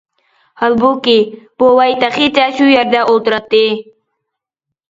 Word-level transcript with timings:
ھالبۇكى، 0.61 1.13
بوۋاي 1.63 1.95
تېخىچە 2.05 2.47
شۇ 2.57 2.71
يەردە 2.71 3.05
ئولتۇراتتى. 3.13 3.63